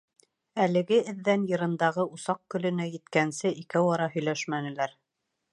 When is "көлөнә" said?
2.55-2.89